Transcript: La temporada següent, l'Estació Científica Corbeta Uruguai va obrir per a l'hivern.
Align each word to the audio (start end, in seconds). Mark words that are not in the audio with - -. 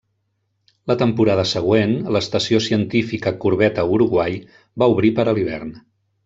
La 0.91 0.95
temporada 1.01 1.43
següent, 1.49 1.93
l'Estació 2.15 2.61
Científica 2.69 3.35
Corbeta 3.45 3.85
Uruguai 3.99 4.41
va 4.85 4.89
obrir 4.97 5.13
per 5.21 5.27
a 5.29 5.37
l'hivern. 5.41 5.75